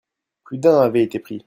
Plus 0.45 0.57
d'un 0.57 0.81
avait 0.81 1.03
été 1.03 1.19
pris. 1.19 1.39